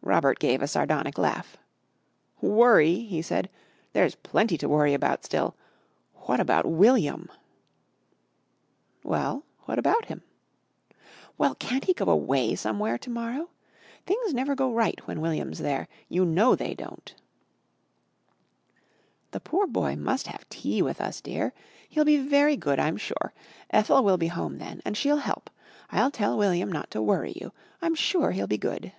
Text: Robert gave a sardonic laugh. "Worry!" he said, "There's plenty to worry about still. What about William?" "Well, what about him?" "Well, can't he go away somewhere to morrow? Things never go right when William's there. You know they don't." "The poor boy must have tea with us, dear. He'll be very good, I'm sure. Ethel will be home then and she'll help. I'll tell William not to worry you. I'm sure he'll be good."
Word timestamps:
Robert 0.00 0.38
gave 0.38 0.62
a 0.62 0.66
sardonic 0.66 1.18
laugh. 1.18 1.58
"Worry!" 2.40 3.00
he 3.00 3.20
said, 3.20 3.50
"There's 3.92 4.14
plenty 4.14 4.56
to 4.56 4.66
worry 4.68 4.94
about 4.94 5.22
still. 5.22 5.54
What 6.14 6.40
about 6.40 6.64
William?" 6.64 7.28
"Well, 9.04 9.44
what 9.66 9.78
about 9.78 10.06
him?" 10.06 10.22
"Well, 11.36 11.54
can't 11.54 11.84
he 11.84 11.92
go 11.92 12.06
away 12.06 12.54
somewhere 12.54 12.96
to 12.96 13.10
morrow? 13.10 13.50
Things 14.06 14.32
never 14.32 14.54
go 14.54 14.72
right 14.72 14.98
when 15.06 15.20
William's 15.20 15.58
there. 15.58 15.88
You 16.08 16.24
know 16.24 16.54
they 16.54 16.74
don't." 16.74 17.14
"The 19.32 19.40
poor 19.40 19.66
boy 19.66 19.94
must 19.94 20.26
have 20.28 20.48
tea 20.48 20.80
with 20.80 21.02
us, 21.02 21.20
dear. 21.20 21.52
He'll 21.90 22.06
be 22.06 22.16
very 22.16 22.56
good, 22.56 22.78
I'm 22.78 22.96
sure. 22.96 23.34
Ethel 23.68 24.02
will 24.02 24.16
be 24.16 24.28
home 24.28 24.56
then 24.56 24.80
and 24.86 24.96
she'll 24.96 25.18
help. 25.18 25.50
I'll 25.92 26.10
tell 26.10 26.38
William 26.38 26.72
not 26.72 26.90
to 26.92 27.02
worry 27.02 27.34
you. 27.38 27.52
I'm 27.82 27.94
sure 27.94 28.30
he'll 28.30 28.46
be 28.46 28.56
good." 28.56 28.90